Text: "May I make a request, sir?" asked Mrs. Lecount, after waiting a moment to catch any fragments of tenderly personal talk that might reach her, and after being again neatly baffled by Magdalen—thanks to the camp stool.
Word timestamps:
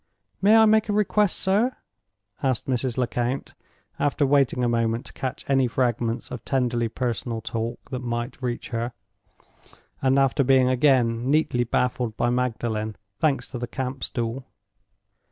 "May 0.41 0.57
I 0.57 0.65
make 0.65 0.89
a 0.89 0.93
request, 0.93 1.37
sir?" 1.37 1.75
asked 2.41 2.65
Mrs. 2.65 2.97
Lecount, 2.97 3.53
after 3.99 4.25
waiting 4.25 4.63
a 4.63 4.67
moment 4.67 5.05
to 5.05 5.13
catch 5.13 5.45
any 5.47 5.67
fragments 5.67 6.31
of 6.31 6.43
tenderly 6.43 6.89
personal 6.89 7.39
talk 7.39 7.91
that 7.91 7.99
might 8.01 8.41
reach 8.41 8.69
her, 8.69 8.93
and 10.01 10.17
after 10.17 10.43
being 10.43 10.67
again 10.69 11.29
neatly 11.29 11.65
baffled 11.65 12.17
by 12.17 12.31
Magdalen—thanks 12.31 13.47
to 13.49 13.59
the 13.59 13.67
camp 13.67 14.03
stool. 14.03 14.47